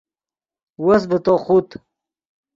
وس 0.85 1.01
ڤے 1.09 1.17
تو 1.25 1.33
خوت 1.43 1.69